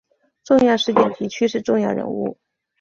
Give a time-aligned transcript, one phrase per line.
[0.43, 2.39] 重要事件及趋势重要人物